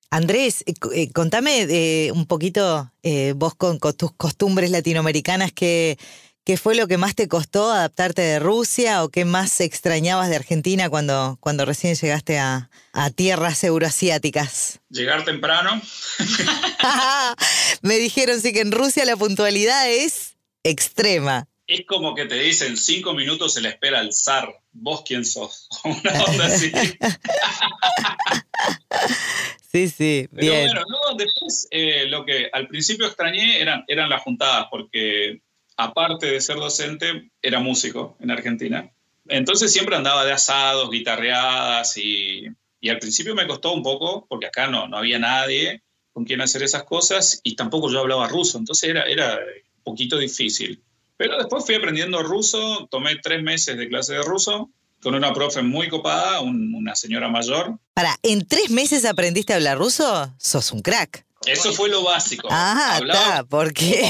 Andrés, 0.09 0.65
eh, 0.67 0.73
eh, 0.93 1.11
contame 1.13 2.11
un 2.11 2.25
poquito, 2.25 2.91
vos 3.35 3.55
con, 3.55 3.79
tus 3.79 4.11
costumbres 4.17 4.69
latinoamericanas, 4.69 5.53
que 5.53 5.97
¿Qué 6.43 6.57
fue 6.57 6.73
lo 6.75 6.87
que 6.87 6.97
más 6.97 7.13
te 7.13 7.27
costó 7.27 7.71
adaptarte 7.71 8.21
de 8.23 8.39
Rusia 8.39 9.03
o 9.03 9.09
qué 9.09 9.25
más 9.25 9.61
extrañabas 9.61 10.27
de 10.29 10.37
Argentina 10.37 10.89
cuando, 10.89 11.37
cuando 11.39 11.65
recién 11.65 11.93
llegaste 11.93 12.39
a, 12.39 12.71
a 12.93 13.09
tierras 13.11 13.63
euroasiáticas? 13.63 14.79
Llegar 14.89 15.23
temprano. 15.23 15.79
Me 17.83 17.95
dijeron 17.97 18.41
sí 18.41 18.53
que 18.53 18.61
en 18.61 18.71
Rusia 18.71 19.05
la 19.05 19.15
puntualidad 19.17 19.87
es 19.91 20.35
extrema. 20.63 21.47
Es 21.67 21.85
como 21.85 22.15
que 22.15 22.25
te 22.25 22.35
dicen 22.35 22.75
cinco 22.75 23.13
minutos 23.13 23.53
se 23.53 23.61
le 23.61 23.69
espera 23.69 23.99
al 23.99 24.11
zar. 24.11 24.49
¿Vos 24.73 25.03
quién 25.05 25.23
sos? 25.23 25.67
Una 25.83 26.23
onda 26.27 26.45
así. 26.47 26.71
sí, 29.71 29.89
sí, 29.89 30.27
Pero 30.33 30.51
bien. 30.53 30.65
bueno, 30.65 30.81
no, 30.89 31.15
después 31.15 31.67
eh, 31.69 32.05
lo 32.07 32.25
que 32.25 32.49
al 32.51 32.67
principio 32.67 33.05
extrañé 33.05 33.61
eran, 33.61 33.83
eran 33.87 34.09
las 34.09 34.23
juntadas, 34.23 34.65
porque 34.71 35.41
aparte 35.77 36.27
de 36.27 36.41
ser 36.41 36.57
docente, 36.57 37.31
era 37.41 37.59
músico 37.59 38.17
en 38.19 38.31
Argentina. 38.31 38.89
Entonces 39.27 39.71
siempre 39.71 39.95
andaba 39.95 40.25
de 40.25 40.31
asados, 40.31 40.89
guitarreadas 40.89 41.97
y, 41.97 42.47
y 42.79 42.89
al 42.89 42.99
principio 42.99 43.35
me 43.35 43.47
costó 43.47 43.73
un 43.73 43.83
poco, 43.83 44.25
porque 44.27 44.47
acá 44.47 44.67
no, 44.67 44.87
no 44.87 44.97
había 44.97 45.19
nadie 45.19 45.83
con 46.13 46.25
quien 46.25 46.41
hacer 46.41 46.63
esas 46.63 46.83
cosas 46.83 47.39
y 47.43 47.55
tampoco 47.55 47.89
yo 47.89 47.99
hablaba 47.99 48.27
ruso, 48.27 48.57
entonces 48.57 48.89
era, 48.89 49.03
era 49.03 49.35
un 49.77 49.83
poquito 49.83 50.17
difícil. 50.17 50.81
Pero 51.17 51.37
después 51.37 51.65
fui 51.65 51.75
aprendiendo 51.75 52.21
ruso, 52.23 52.87
tomé 52.89 53.15
tres 53.21 53.41
meses 53.43 53.77
de 53.77 53.87
clase 53.87 54.13
de 54.13 54.23
ruso 54.23 54.69
con 55.01 55.15
una 55.15 55.31
profe 55.33 55.61
muy 55.61 55.87
copada, 55.87 56.41
un- 56.41 56.73
una 56.75 56.95
señora 56.95 57.29
mayor. 57.29 57.77
Para, 57.93 58.17
¿en 58.23 58.45
tres 58.47 58.69
meses 58.71 59.05
aprendiste 59.05 59.53
a 59.53 59.55
hablar 59.57 59.77
ruso? 59.77 60.33
Sos 60.37 60.71
un 60.71 60.81
crack. 60.81 61.25
Eso 61.45 61.73
fue 61.73 61.89
lo 61.89 62.03
básico. 62.03 62.47
Ah, 62.51 62.99
está, 63.01 63.43
porque 63.49 64.03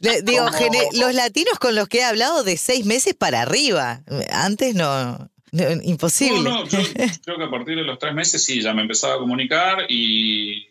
digo, 0.24 0.46
gene- 0.52 0.88
los 0.94 1.14
latinos 1.14 1.58
con 1.58 1.74
los 1.74 1.88
que 1.88 1.98
he 1.98 2.04
hablado 2.04 2.42
de 2.42 2.56
seis 2.56 2.84
meses 2.86 3.14
para 3.14 3.42
arriba. 3.42 4.02
Antes 4.30 4.74
no, 4.74 5.30
no, 5.52 5.70
imposible. 5.82 6.40
No, 6.42 6.64
no, 6.64 6.66
yo 6.66 6.78
creo 7.24 7.38
que 7.38 7.44
a 7.44 7.50
partir 7.50 7.76
de 7.76 7.82
los 7.84 7.98
tres 7.98 8.14
meses 8.14 8.42
sí, 8.44 8.62
ya 8.62 8.72
me 8.72 8.82
empezaba 8.82 9.14
a 9.14 9.18
comunicar 9.18 9.86
y 9.88 10.66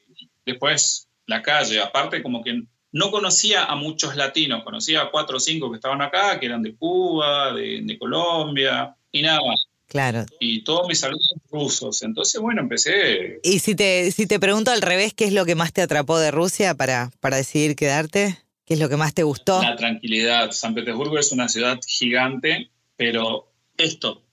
después 0.46 1.08
la 1.28 1.42
calle, 1.42 1.80
aparte 1.82 2.24
como 2.24 2.44
que 2.44 2.64
no 2.94 3.12
conocía 3.12 3.66
a 3.66 3.76
muchos 3.76 4.16
latinos, 4.16 4.64
conocía 4.64 5.02
a 5.04 5.12
cuatro 5.12 5.38
o 5.38 5.40
cinco 5.40 5.70
que 5.72 5.76
estaban 5.76 6.02
acá, 6.02 6.40
que 6.40 6.48
eran 6.48 6.62
de 6.64 6.76
Cuba, 6.76 7.54
de, 7.54 7.82
de 7.84 8.00
Colombia 8.00 8.96
y 9.12 9.22
nada 9.22 9.40
más. 9.48 9.68
Claro. 9.92 10.26
Y 10.40 10.64
todos 10.64 10.88
mis 10.88 11.04
alumnos 11.04 11.34
rusos. 11.52 12.02
Entonces, 12.02 12.40
bueno, 12.40 12.62
empecé. 12.62 13.42
Y 13.44 13.60
si 13.60 13.76
te, 13.76 14.10
si 14.12 14.26
te 14.26 14.40
pregunto 14.40 14.72
al 14.72 14.82
revés, 14.82 15.14
¿qué 15.14 15.26
es 15.26 15.34
lo 15.34 15.44
que 15.46 15.54
más 15.56 15.74
te 15.74 15.82
atrapó 15.82 16.18
de 16.18 16.32
Rusia 16.32 16.76
para, 16.76 17.12
para 17.20 17.36
decidir 17.36 17.76
quedarte? 17.76 18.38
¿Qué 18.64 18.76
es 18.76 18.80
lo 18.80 18.88
que 18.88 18.96
más 18.96 19.14
te 19.14 19.24
gustó? 19.24 19.62
La 19.62 19.76
tranquilidad. 19.76 20.52
San 20.52 20.74
Petersburgo 20.76 21.20
es 21.20 21.34
una 21.34 21.50
ciudad 21.50 21.78
gigante, 21.86 22.72
pero 22.96 23.52
esto, 23.76 24.24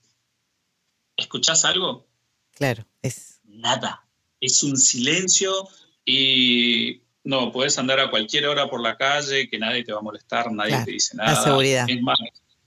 ¿escuchás 1.17 1.65
algo? 1.65 2.07
Claro, 2.55 2.85
es. 3.01 3.41
nada. 3.43 4.07
Es 4.39 4.63
un 4.63 4.77
silencio 4.77 5.67
y 6.05 7.01
no, 7.25 7.51
puedes 7.51 7.77
andar 7.77 7.99
a 7.99 8.09
cualquier 8.09 8.47
hora 8.47 8.69
por 8.69 8.81
la 8.81 8.95
calle, 8.95 9.49
que 9.49 9.59
nadie 9.59 9.83
te 9.83 9.91
va 9.91 9.99
a 9.99 10.03
molestar, 10.03 10.49
nadie 10.53 10.69
Claro, 10.69 10.85
te 10.85 10.91
dice 10.91 11.17
la 11.17 11.25
nada. 11.25 11.43
seguridad. 11.43 11.85
Es 11.89 12.01
más, 12.01 12.17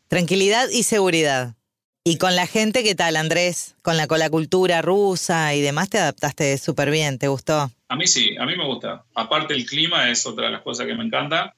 Tranquilidad 0.09 0.69
y 0.69 0.83
seguridad. 0.83 1.57
Y 2.05 2.19
con 2.19 2.35
la 2.35 2.49
gente, 2.49 2.83
¿qué 2.83 2.97
tal, 2.97 3.17
Andrés? 3.17 3.77
Con 3.83 3.97
la, 3.97 4.09
con 4.09 4.19
la 4.19 4.29
cultura 4.29 4.83
rusa 4.83 5.55
y 5.55 5.61
demás, 5.61 5.89
te 5.89 5.99
adaptaste 5.99 6.59
súper 6.59 6.91
bien, 6.91 7.19
¿te 7.19 7.29
gustó? 7.29 7.71
a 7.89 7.97
mí 7.97 8.07
sí, 8.07 8.35
a 8.39 8.47
mí 8.47 8.57
me 8.57 8.65
gusta. 8.67 9.05
Aparte 9.15 9.53
el 9.55 9.67
clima 9.67 10.11
es 10.11 10.27
otra 10.27 10.47
de 10.47 10.53
las 10.53 10.63
cosas 10.63 10.87
que 10.87 10.95
me 10.95 11.05
encanta. 11.05 11.55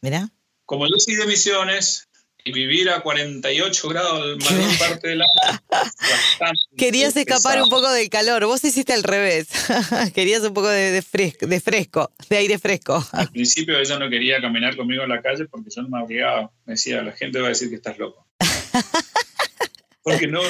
Mirá. 0.00 0.28
Como 0.64 0.86
yo 0.86 0.94
soy 0.98 1.16
de 1.16 1.26
Misiones 1.26 2.08
y 2.44 2.52
vivir 2.52 2.88
a 2.90 3.00
48 3.00 3.88
grados 3.88 4.38
la 4.38 4.50
mayor 4.50 4.78
parte 4.78 5.08
del 5.08 5.20
año. 5.20 5.60
Querías 6.76 7.16
escapar 7.16 7.54
pesado. 7.54 7.64
un 7.64 7.70
poco 7.70 7.90
del 7.90 8.08
calor, 8.08 8.46
vos 8.46 8.64
hiciste 8.64 8.92
al 8.92 9.02
revés. 9.02 9.48
Querías 10.14 10.42
un 10.44 10.54
poco 10.54 10.68
de, 10.68 10.92
de 10.92 11.02
fresco, 11.02 11.46
de 11.46 11.60
fresco, 11.60 12.12
de 12.30 12.36
aire 12.36 12.58
fresco. 12.58 13.04
Al 13.12 13.28
principio 13.30 13.76
ella 13.78 13.98
no 13.98 14.08
quería 14.08 14.40
caminar 14.40 14.76
conmigo 14.76 15.02
en 15.02 15.08
la 15.08 15.20
calle 15.20 15.46
porque 15.46 15.70
yo 15.74 15.82
no 15.82 15.88
me 15.88 15.98
abrigaba. 15.98 16.52
Me 16.64 16.74
decía, 16.74 17.02
la 17.02 17.12
gente 17.12 17.40
va 17.40 17.46
a 17.46 17.50
decir 17.50 17.68
que 17.68 17.76
estás 17.76 17.98
loco. 17.98 18.26
Porque 20.10 20.26
no, 20.26 20.40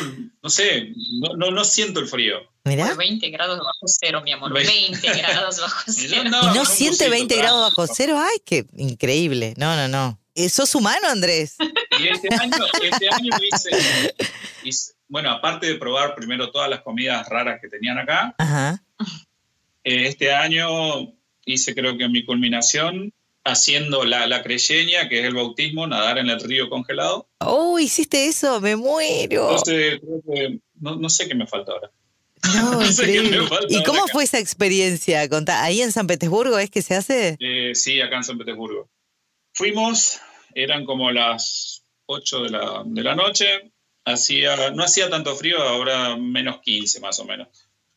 no 0.43 0.51
sé, 0.51 0.93
no, 1.21 1.35
no, 1.37 1.51
no 1.51 1.65
siento 1.65 2.01
el 2.01 2.07
frío. 2.09 2.37
Mirá. 2.65 2.89
Por 2.89 2.99
20 2.99 3.31
grados 3.31 3.59
bajo 3.59 3.87
cero, 3.87 4.21
mi 4.23 4.33
amor. 4.33 4.53
Ve- 4.53 4.65
20 4.65 5.09
grados 5.23 5.61
bajo 5.61 5.81
cero. 5.87 6.23
andaba 6.25 6.45
¿Y 6.45 6.47
no 6.49 6.53
con 6.53 6.61
un 6.61 6.67
siente 6.67 6.91
busito 7.05 7.11
20 7.11 7.35
atrás. 7.35 7.43
grados 7.47 7.63
bajo 7.77 7.87
cero? 7.95 8.19
¡Ay, 8.19 8.39
qué 8.45 8.67
increíble! 8.77 9.55
No, 9.57 9.75
no, 9.77 9.89
no. 9.89 10.21
Eh, 10.35 10.49
¿Sos 10.49 10.75
humano, 10.75 11.09
Andrés? 11.09 11.57
Y 11.99 12.09
este 12.09 12.29
año, 12.35 12.57
este 12.83 13.09
año 13.09 13.31
hice, 13.53 13.71
hice- 14.63 14.93
bueno, 15.09 15.31
aparte 15.31 15.67
de 15.67 15.75
probar 15.77 16.15
primero 16.15 16.51
todas 16.51 16.69
las 16.71 16.83
comidas 16.83 17.27
raras 17.29 17.59
que 17.61 17.69
tenían 17.69 17.99
acá, 17.99 18.35
Ajá. 18.39 18.83
eh, 19.85 20.07
este 20.07 20.33
año 20.33 20.69
hice 21.45 21.75
creo 21.75 21.97
que 21.97 22.09
mi 22.09 22.25
culminación 22.25 23.13
haciendo 23.51 24.05
la, 24.05 24.27
la 24.27 24.43
creyeña, 24.43 25.09
que 25.09 25.21
es 25.21 25.27
el 25.27 25.35
bautismo, 25.35 25.87
nadar 25.87 26.19
en 26.19 26.29
el 26.29 26.41
río 26.41 26.69
congelado. 26.69 27.29
¡Oh, 27.39 27.79
hiciste 27.79 28.27
eso! 28.27 28.61
¡Me 28.61 28.77
muero! 28.77 29.51
Entonces, 29.51 30.01
creo 30.01 30.23
que 30.27 30.59
no, 30.81 30.97
no 30.97 31.09
sé 31.09 31.29
qué 31.29 31.35
me 31.35 31.47
falta 31.47 31.73
ahora. 31.73 31.91
No, 32.55 32.73
no 32.81 32.87
sé 32.87 33.03
increíble. 33.03 33.49
¿Y 33.69 33.83
cómo 33.83 34.03
acá. 34.05 34.13
fue 34.13 34.25
esa 34.25 34.39
experiencia? 34.39 35.29
Contá, 35.29 35.63
¿Ahí 35.63 35.83
en 35.83 35.93
San 35.93 36.07
Petersburgo 36.07 36.59
es 36.59 36.71
que 36.71 36.83
se 36.83 36.95
hace? 36.95 37.37
Eh, 37.41 37.75
sí, 37.75 38.01
acá 38.01 38.17
en 38.17 38.25
San 38.25 38.39
Petersburgo. 38.39 38.89
Fuimos, 39.53 40.21
eran 40.55 40.85
como 40.85 41.11
las 41.11 41.83
8 42.07 42.45
de 42.45 42.51
la, 42.51 42.83
de 42.85 43.03
la 43.03 43.15
noche, 43.15 43.73
hacía, 44.05 44.71
no 44.71 44.85
hacía 44.85 45.11
tanto 45.11 45.35
frío, 45.35 45.61
ahora 45.61 46.17
menos 46.17 46.61
15 46.61 47.01
más 47.01 47.19
o 47.19 47.25
menos. 47.25 47.49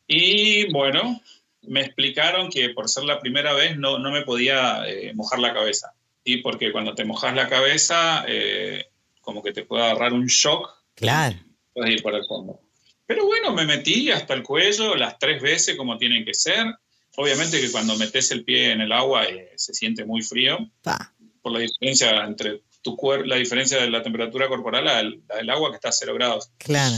Y 0.06 0.70
bueno, 0.72 1.20
me 1.62 1.80
explicaron 1.80 2.50
que 2.50 2.70
por 2.70 2.88
ser 2.88 3.04
la 3.04 3.20
primera 3.20 3.52
vez 3.54 3.76
no, 3.76 3.98
no 3.98 4.10
me 4.10 4.22
podía 4.22 4.82
eh, 4.86 5.12
mojar 5.14 5.38
la 5.38 5.54
cabeza. 5.54 5.92
Y 6.24 6.38
porque 6.38 6.72
cuando 6.72 6.94
te 6.94 7.04
mojas 7.04 7.34
la 7.34 7.48
cabeza, 7.48 8.24
eh, 8.28 8.86
como 9.20 9.42
que 9.42 9.52
te 9.52 9.64
puede 9.64 9.84
agarrar 9.84 10.12
un 10.12 10.26
shock. 10.26 10.70
Claro. 10.94 11.36
Puedes 11.72 11.94
ir 11.94 12.02
para 12.02 12.18
el 12.18 12.26
fondo. 12.26 12.60
Pero 13.06 13.26
bueno, 13.26 13.52
me 13.52 13.66
metí 13.66 14.10
hasta 14.10 14.34
el 14.34 14.42
cuello 14.42 14.94
las 14.94 15.18
tres 15.18 15.42
veces 15.42 15.76
como 15.76 15.98
tienen 15.98 16.24
que 16.24 16.34
ser. 16.34 16.66
Obviamente 17.16 17.60
que 17.60 17.70
cuando 17.70 17.96
metes 17.96 18.30
el 18.30 18.44
pie 18.44 18.72
en 18.72 18.80
el 18.80 18.92
agua 18.92 19.24
eh, 19.24 19.52
se 19.56 19.74
siente 19.74 20.04
muy 20.04 20.22
frío 20.22 20.70
Pa. 20.82 21.12
por 21.42 21.52
la 21.52 21.58
diferencia 21.58 22.24
entre 22.24 22.62
tu 22.80 22.96
cuerpo, 22.96 23.26
la 23.26 23.36
diferencia 23.36 23.78
de 23.80 23.90
la 23.90 24.02
temperatura 24.02 24.48
corporal 24.48 24.88
al 24.88 25.22
la 25.28 25.36
del 25.36 25.50
agua 25.50 25.70
que 25.70 25.76
está 25.76 25.90
a 25.90 25.92
cero 25.92 26.14
grados. 26.14 26.50
Claro. 26.58 26.96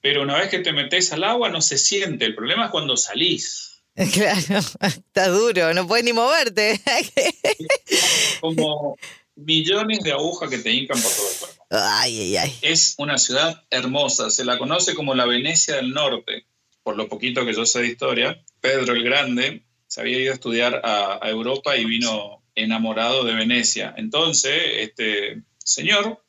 Pero 0.00 0.22
una 0.22 0.36
vez 0.36 0.50
que 0.50 0.58
te 0.58 0.72
metes 0.72 1.12
al 1.12 1.24
agua 1.24 1.48
no 1.48 1.62
se 1.62 1.78
siente. 1.78 2.26
El 2.26 2.34
problema 2.34 2.66
es 2.66 2.70
cuando 2.70 2.96
salís. 2.96 3.73
Claro. 4.12 4.58
Está 4.80 5.28
duro, 5.28 5.72
no 5.72 5.86
puedes 5.86 6.04
ni 6.04 6.12
moverte. 6.12 6.80
Como 8.40 8.96
millones 9.36 10.00
de 10.00 10.12
agujas 10.12 10.50
que 10.50 10.58
te 10.58 10.72
hincan 10.72 11.00
por 11.00 11.12
todo 11.12 11.30
el 11.30 11.38
cuerpo. 11.38 11.66
Ay, 11.70 12.20
ay, 12.20 12.36
ay. 12.36 12.58
Es 12.62 12.94
una 12.98 13.18
ciudad 13.18 13.64
hermosa, 13.70 14.30
se 14.30 14.44
la 14.44 14.58
conoce 14.58 14.94
como 14.94 15.14
la 15.14 15.26
Venecia 15.26 15.76
del 15.76 15.92
Norte, 15.92 16.46
por 16.82 16.96
lo 16.96 17.08
poquito 17.08 17.44
que 17.44 17.52
yo 17.52 17.66
sé 17.66 17.80
de 17.80 17.88
historia. 17.88 18.44
Pedro 18.60 18.94
el 18.94 19.02
Grande 19.02 19.64
se 19.86 20.00
había 20.00 20.18
ido 20.18 20.32
a 20.32 20.34
estudiar 20.34 20.80
a, 20.84 21.18
a 21.20 21.30
Europa 21.30 21.76
y 21.76 21.84
vino 21.84 22.42
enamorado 22.54 23.24
de 23.24 23.34
Venecia. 23.34 23.94
Entonces, 23.96 24.54
este 24.78 25.42
señor 25.58 26.22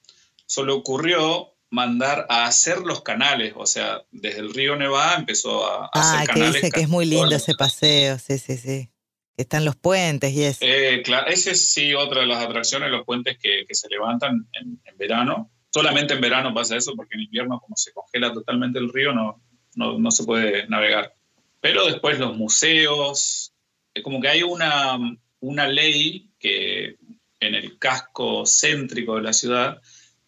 solo 0.45 0.75
ocurrió 0.75 1.54
mandar 1.75 2.25
a 2.29 2.45
hacer 2.45 2.79
los 2.79 3.01
canales, 3.03 3.53
o 3.57 3.65
sea, 3.65 4.01
desde 4.11 4.39
el 4.39 4.53
río 4.53 4.75
Nevada 4.77 5.15
empezó 5.17 5.65
a, 5.65 5.85
a 5.85 5.89
Ah, 5.93 6.13
hacer 6.13 6.19
que 6.27 6.33
canales. 6.33 6.53
dice 6.55 6.71
que 6.71 6.79
es 6.81 6.87
muy 6.89 7.05
lindo 7.05 7.35
ese 7.35 7.53
paseo, 7.53 8.17
sí, 8.17 8.37
sí, 8.39 8.55
sí. 8.57 8.89
Que 9.35 9.41
están 9.43 9.65
los 9.65 9.75
puentes 9.75 10.31
y 10.31 10.43
eso. 10.43 10.59
Eh, 10.61 11.01
claro, 11.03 11.27
ese 11.27 11.51
es 11.51 11.69
sí 11.73 11.93
otra 11.93 12.21
de 12.21 12.27
las 12.27 12.41
atracciones, 12.43 12.89
los 12.89 13.03
puentes 13.03 13.37
que, 13.37 13.65
que 13.67 13.75
se 13.75 13.89
levantan 13.89 14.47
en, 14.53 14.79
en 14.85 14.97
verano. 14.97 15.51
Solamente 15.73 16.13
en 16.13 16.21
verano 16.21 16.53
pasa 16.53 16.77
eso, 16.77 16.93
porque 16.95 17.15
en 17.15 17.23
invierno, 17.23 17.59
como 17.59 17.75
se 17.75 17.91
congela 17.91 18.31
totalmente 18.33 18.79
el 18.79 18.93
río, 18.93 19.11
no, 19.11 19.41
no, 19.75 19.99
no 19.99 20.11
se 20.11 20.23
puede 20.23 20.65
navegar. 20.69 21.13
Pero 21.59 21.85
después 21.85 22.17
los 22.17 22.37
museos, 22.37 23.53
es 23.93 24.01
como 24.03 24.21
que 24.21 24.29
hay 24.29 24.43
una, 24.43 24.97
una 25.41 25.67
ley 25.67 26.29
que 26.39 26.95
en 27.41 27.55
el 27.55 27.77
casco 27.77 28.45
céntrico 28.45 29.17
de 29.17 29.21
la 29.23 29.33
ciudad, 29.33 29.81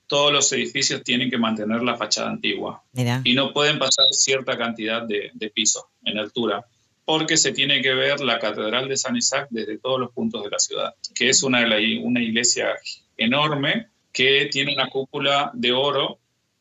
todos 0.08 0.32
los 0.32 0.52
edificios 0.54 1.04
tienen 1.04 1.30
que 1.30 1.38
mantener 1.38 1.84
la 1.84 1.98
fachada 1.98 2.30
antigua 2.30 2.84
Mira. 2.94 3.22
y 3.24 3.34
no 3.34 3.54
pueden 3.54 3.78
pasar 3.78 4.06
cierta 4.12 4.58
cantidad 4.58 5.04
de, 5.04 5.32
de 5.34 5.50
piso 5.50 5.90
en 6.04 6.18
altura, 6.18 6.66
porque 7.06 7.38
se 7.38 7.52
tiene 7.52 7.82
que 7.82 7.94
ver 7.94 8.22
la 8.22 8.40
Catedral 8.40 8.90
de 8.90 8.98
San 8.98 9.16
Isaac 9.16 9.48
desde 9.50 9.78
todos 9.78 10.00
los 10.00 10.12
puntos 10.12 10.44
de 10.44 10.50
la 10.50 10.60
ciudad, 10.60 10.96
que 11.14 11.30
es 11.30 11.44
una, 11.44 11.66
una 12.02 12.22
iglesia 12.22 12.70
enorme 13.18 13.88
que 14.12 14.50
tiene 14.52 14.74
una 14.74 14.90
cúpula 14.90 15.52
de 15.54 15.72
oro 15.72 16.20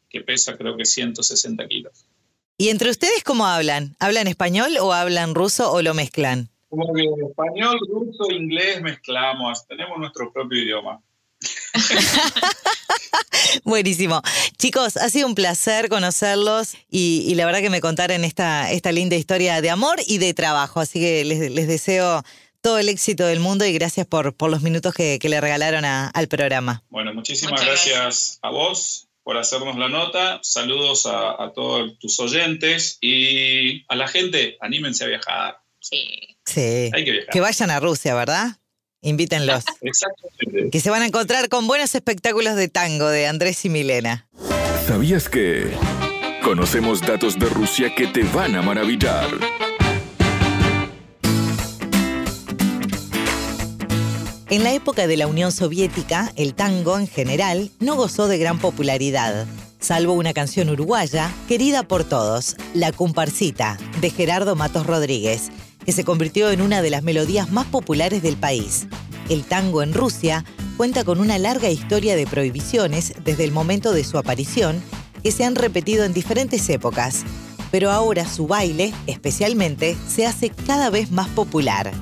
que 0.08 0.20
pesa 0.20 0.56
creo 0.56 0.76
que 0.76 0.84
160 0.84 1.66
kilos. 1.68 2.06
¿Y 2.58 2.68
entre 2.68 2.90
ustedes 2.90 3.22
cómo 3.24 3.46
hablan? 3.46 3.96
¿Hablan 3.98 4.28
español 4.28 4.76
o 4.80 4.92
hablan 4.92 5.34
ruso 5.34 5.72
o 5.72 5.82
lo 5.82 5.94
mezclan? 5.94 6.48
Como 6.68 6.92
que 6.94 7.04
español, 7.28 7.78
ruso, 7.88 8.30
inglés 8.30 8.82
mezclamos, 8.82 9.66
tenemos 9.66 9.98
nuestro 9.98 10.32
propio 10.32 10.62
idioma. 10.62 11.00
Buenísimo. 13.64 14.22
Chicos, 14.58 14.96
ha 14.96 15.08
sido 15.10 15.26
un 15.26 15.34
placer 15.34 15.88
conocerlos 15.88 16.74
y, 16.90 17.34
la 17.34 17.46
verdad 17.46 17.60
que 17.60 17.70
me 17.70 17.80
contaron 17.80 18.24
esta, 18.24 18.70
esta 18.70 18.92
linda 18.92 19.16
historia 19.16 19.60
de 19.60 19.70
amor 19.70 19.98
y 20.06 20.18
de 20.18 20.34
trabajo. 20.34 20.80
Así 20.80 21.00
que 21.00 21.24
les, 21.24 21.66
deseo 21.66 22.22
todo 22.60 22.78
el 22.78 22.88
éxito 22.88 23.26
del 23.26 23.40
mundo 23.40 23.64
y 23.64 23.72
gracias 23.72 24.06
por, 24.06 24.34
por 24.34 24.50
los 24.50 24.62
minutos 24.62 24.94
que, 24.94 25.18
le 25.22 25.40
regalaron 25.40 25.84
al 25.84 26.28
programa. 26.28 26.82
Bueno, 26.88 27.12
muchísimas 27.14 27.64
gracias, 27.64 28.38
a 28.42 28.50
vos 28.50 29.06
por 29.26 29.36
hacernos 29.38 29.76
la 29.76 29.88
nota. 29.88 30.38
Saludos 30.42 31.04
a, 31.06 31.50
todos 31.52 31.98
tus 31.98 32.20
oyentes 32.20 32.98
y 33.00 33.84
a 33.88 33.96
la 33.96 34.06
gente, 34.06 34.56
anímense 34.60 35.02
a 35.02 35.08
viajar. 35.08 35.58
Sí. 35.80 36.36
Sí. 36.44 36.90
Hay 36.92 37.04
que 37.04 37.10
viajar. 37.10 37.30
Que 37.32 37.40
vayan 37.40 37.70
a 37.70 37.80
Rusia, 37.80 38.14
¿verdad? 38.14 38.56
Invítenlos. 39.06 39.64
Exactamente. 39.82 40.70
Que 40.70 40.80
se 40.80 40.90
van 40.90 41.02
a 41.02 41.06
encontrar 41.06 41.48
con 41.48 41.68
buenos 41.68 41.94
espectáculos 41.94 42.56
de 42.56 42.68
tango 42.68 43.08
de 43.08 43.28
Andrés 43.28 43.64
y 43.64 43.68
Milena. 43.68 44.26
¿Sabías 44.86 45.28
que 45.28 45.70
conocemos 46.42 47.00
datos 47.02 47.38
de 47.38 47.46
Rusia 47.46 47.94
que 47.94 48.08
te 48.08 48.24
van 48.24 48.56
a 48.56 48.62
maravillar? 48.62 49.28
En 54.48 54.64
la 54.64 54.72
época 54.72 55.06
de 55.06 55.16
la 55.16 55.28
Unión 55.28 55.52
Soviética, 55.52 56.32
el 56.36 56.54
tango 56.54 56.98
en 56.98 57.06
general 57.06 57.70
no 57.78 57.94
gozó 57.94 58.26
de 58.26 58.38
gran 58.38 58.58
popularidad, 58.58 59.46
salvo 59.78 60.14
una 60.14 60.32
canción 60.32 60.68
uruguaya 60.68 61.32
querida 61.46 61.82
por 61.84 62.04
todos, 62.04 62.56
La 62.74 62.90
Comparsita, 62.90 63.76
de 64.00 64.10
Gerardo 64.10 64.56
Matos 64.56 64.86
Rodríguez, 64.86 65.50
que 65.86 65.92
se 65.92 66.04
convirtió 66.04 66.50
en 66.50 66.60
una 66.60 66.82
de 66.82 66.90
las 66.90 67.04
melodías 67.04 67.52
más 67.52 67.66
populares 67.66 68.20
del 68.20 68.36
país. 68.36 68.88
El 69.28 69.44
tango 69.44 69.82
en 69.82 69.94
Rusia 69.94 70.44
cuenta 70.76 71.04
con 71.04 71.20
una 71.20 71.38
larga 71.38 71.70
historia 71.70 72.16
de 72.16 72.26
prohibiciones 72.26 73.14
desde 73.24 73.44
el 73.44 73.52
momento 73.52 73.92
de 73.92 74.04
su 74.04 74.18
aparición, 74.18 74.82
que 75.22 75.30
se 75.30 75.44
han 75.44 75.54
repetido 75.54 76.04
en 76.04 76.12
diferentes 76.12 76.68
épocas, 76.68 77.24
pero 77.70 77.90
ahora 77.90 78.28
su 78.28 78.46
baile, 78.46 78.92
especialmente, 79.06 79.96
se 80.08 80.26
hace 80.26 80.50
cada 80.50 80.90
vez 80.90 81.10
más 81.12 81.28
popular. 81.28 81.92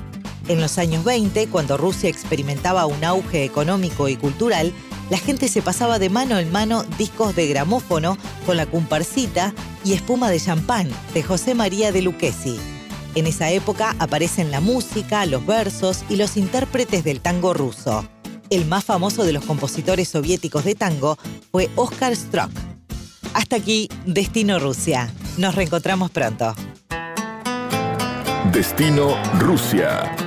En 0.47 0.61
los 0.61 0.77
años 0.77 1.03
20, 1.03 1.47
cuando 1.47 1.77
Rusia 1.77 2.09
experimentaba 2.09 2.85
un 2.85 3.03
auge 3.03 3.43
económico 3.43 4.09
y 4.09 4.15
cultural, 4.15 4.73
la 5.09 5.17
gente 5.17 5.47
se 5.47 5.61
pasaba 5.61 5.99
de 5.99 6.09
mano 6.09 6.39
en 6.39 6.51
mano 6.51 6.83
discos 6.97 7.35
de 7.35 7.47
gramófono 7.47 8.17
con 8.45 8.57
la 8.57 8.65
comparsita 8.65 9.53
y 9.83 9.93
espuma 9.93 10.29
de 10.29 10.39
champán 10.39 10.89
de 11.13 11.23
José 11.23 11.53
María 11.55 11.91
de 11.91 12.01
Lucchesi. 12.01 12.59
En 13.15 13.27
esa 13.27 13.49
época 13.49 13.95
aparecen 13.99 14.51
la 14.51 14.59
música, 14.59 15.25
los 15.25 15.45
versos 15.45 16.03
y 16.09 16.17
los 16.17 16.35
intérpretes 16.35 17.05
del 17.05 17.21
tango 17.21 17.53
ruso. 17.53 18.05
El 18.49 18.65
más 18.65 18.83
famoso 18.83 19.23
de 19.23 19.31
los 19.31 19.45
compositores 19.45 20.09
soviéticos 20.09 20.65
de 20.65 20.75
tango 20.75 21.17
fue 21.49 21.69
Oscar 21.75 22.13
Strock. 22.13 22.51
Hasta 23.33 23.55
aquí, 23.55 23.89
Destino 24.05 24.59
Rusia. 24.59 25.09
Nos 25.37 25.55
reencontramos 25.55 26.11
pronto. 26.11 26.53
Destino 28.51 29.15
Rusia. 29.39 30.24